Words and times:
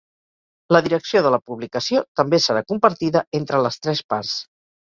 La 0.75 0.79
direcció 0.87 1.21
de 1.27 1.33
la 1.35 1.39
publicació 1.51 2.03
també 2.21 2.41
serà 2.47 2.65
compartida 2.73 3.25
entre 3.41 3.63
les 3.67 3.81
tres 3.87 4.07
parts. 4.17 4.35